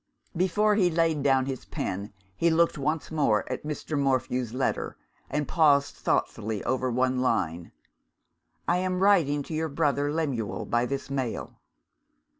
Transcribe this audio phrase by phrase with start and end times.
[0.35, 3.95] Before he laid down his pen, he looked once more at Mr.
[3.95, 4.97] Morphew's letter,
[5.29, 7.71] and paused thoughtfully over one line:
[8.67, 11.59] "I am writing to your brother Lemuel by this mail."